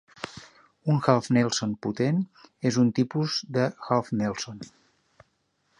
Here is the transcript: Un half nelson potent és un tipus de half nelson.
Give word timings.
Un 0.93 1.01
half 1.11 1.27
nelson 1.37 1.75
potent 1.87 2.23
és 2.71 2.81
un 2.85 2.91
tipus 3.01 3.37
de 3.59 3.69
half 3.91 4.13
nelson. 4.23 4.65